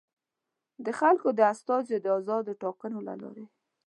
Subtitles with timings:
[0.85, 3.45] د خلکو د استازیو د ازادو ټاکنو له لارې.